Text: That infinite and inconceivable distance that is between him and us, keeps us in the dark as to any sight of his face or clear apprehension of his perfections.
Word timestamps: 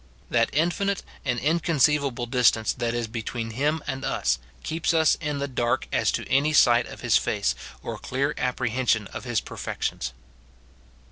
That 0.31 0.49
infinite 0.51 1.03
and 1.23 1.37
inconceivable 1.39 2.25
distance 2.25 2.73
that 2.73 2.95
is 2.95 3.05
between 3.05 3.51
him 3.51 3.83
and 3.85 4.03
us, 4.03 4.39
keeps 4.63 4.95
us 4.95 5.13
in 5.21 5.37
the 5.37 5.47
dark 5.47 5.87
as 5.93 6.11
to 6.13 6.27
any 6.27 6.53
sight 6.53 6.87
of 6.87 7.01
his 7.01 7.17
face 7.17 7.53
or 7.83 7.99
clear 7.99 8.33
apprehension 8.35 9.05
of 9.13 9.25
his 9.25 9.39
perfections. 9.41 10.13